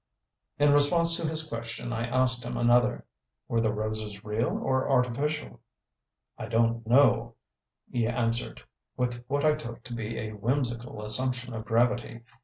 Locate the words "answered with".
8.07-9.23